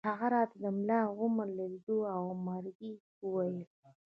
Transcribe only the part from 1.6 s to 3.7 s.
لیدو او مرکې وویل